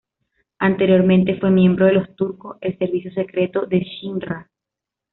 [0.57, 4.49] Anteriormente fue miembro de Los Turcos, el servicio secreto de Shin-Ra.